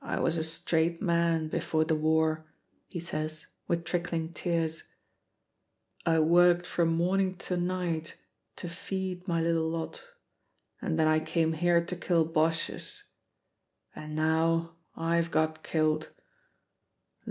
"I 0.00 0.18
was 0.18 0.38
a 0.38 0.42
straight 0.42 1.02
man 1.02 1.48
before 1.48 1.84
the 1.84 1.94
war," 1.94 2.46
he 2.88 2.98
says, 2.98 3.48
with 3.68 3.84
trickling 3.84 4.32
tears; 4.32 4.84
"I 6.06 6.20
worked 6.20 6.66
from 6.66 6.88
morning 6.94 7.36
to 7.36 7.58
night 7.58 8.16
to 8.56 8.70
feed 8.70 9.28
my 9.28 9.42
little 9.42 9.68
lot. 9.68 10.04
And 10.80 10.98
then 10.98 11.06
I 11.06 11.20
came 11.20 11.52
here 11.52 11.84
to 11.84 11.96
kill 11.96 12.24
Boches. 12.24 13.04
And 13.94 14.16
now, 14.16 14.74
I've 14.96 15.30
got 15.30 15.62
killed. 15.62 16.08